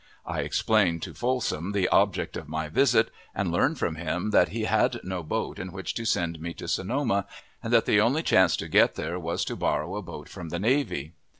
I 0.25 0.39
explained 0.39 1.03
to 1.03 1.13
Folsom 1.13 1.73
the 1.73 1.87
object 1.89 2.35
of 2.35 2.49
my 2.49 2.69
visit, 2.69 3.11
and 3.35 3.51
learned 3.51 3.77
from 3.77 3.97
him 3.97 4.31
that 4.31 4.49
he 4.49 4.63
had 4.63 4.99
no 5.03 5.21
boat 5.21 5.59
in 5.59 5.71
which 5.71 5.93
to 5.93 6.05
send 6.05 6.41
me 6.41 6.55
to 6.55 6.67
Sonoma, 6.67 7.27
and 7.61 7.71
that 7.71 7.85
the 7.85 8.01
only, 8.01 8.23
chance 8.23 8.57
to 8.57 8.67
get 8.67 8.95
there 8.95 9.19
was 9.19 9.45
to 9.45 9.55
borrow 9.55 9.95
a 9.95 10.01
boat 10.01 10.27
from 10.27 10.49
the 10.49 10.57
navy. 10.57 11.13